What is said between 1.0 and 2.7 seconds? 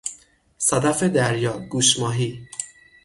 دریا، گوش ماهی